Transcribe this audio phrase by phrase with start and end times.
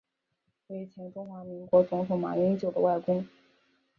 [0.65, 3.23] 为前中华民国总统马英九的外公。